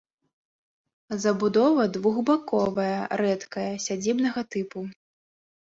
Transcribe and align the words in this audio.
Забудова 1.25 1.83
двухбаковая, 1.99 2.97
рэдкая, 3.23 3.69
сядзібнага 3.87 4.41
тыпу. 4.57 4.79